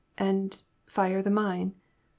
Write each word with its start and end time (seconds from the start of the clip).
"And— 0.17 0.63
fire 0.87 1.21
the 1.21 1.29
mine? 1.29 1.75